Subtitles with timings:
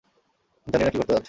[0.67, 1.19] জানি না কি ঘটতে যাচ্ছে।